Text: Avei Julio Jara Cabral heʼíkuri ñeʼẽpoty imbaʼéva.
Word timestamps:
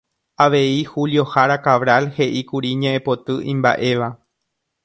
Avei 0.45 0.83
Julio 0.91 1.25
Jara 1.33 1.57
Cabral 1.67 2.05
heʼíkuri 2.17 2.71
ñeʼẽpoty 2.81 3.35
imbaʼéva. 3.51 4.09